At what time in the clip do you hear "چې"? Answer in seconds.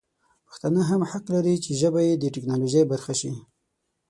1.63-1.71